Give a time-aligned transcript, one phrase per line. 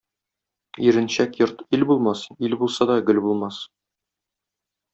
[0.85, 3.61] Иренчәк йорт ил булмас, ил булса да гөл булмас.